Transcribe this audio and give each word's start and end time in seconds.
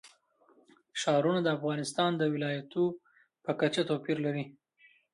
ښارونه 1.01 1.39
د 1.43 1.47
افغانستان 1.57 2.11
د 2.17 2.23
ولایاتو 2.33 2.83
په 3.43 3.51
کچه 3.59 3.81
توپیر 3.89 4.17
لري. 4.25 4.45